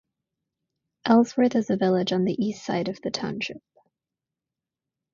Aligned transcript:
Ellsworth 1.05 1.53
is 1.53 1.69
a 1.69 1.77
village 1.77 2.11
on 2.11 2.23
the 2.25 2.33
east 2.43 2.65
side 2.65 2.87
of 2.89 2.99
the 3.03 3.11
township. 3.11 3.61